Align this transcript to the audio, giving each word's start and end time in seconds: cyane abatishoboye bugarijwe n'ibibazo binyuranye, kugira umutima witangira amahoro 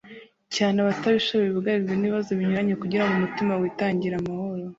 cyane 0.55 0.75
abatishoboye 0.79 1.49
bugarijwe 1.55 1.93
n'ibibazo 1.97 2.31
binyuranye, 2.39 2.73
kugira 2.81 3.07
umutima 3.17 3.53
witangira 3.61 4.15
amahoro 4.17 4.63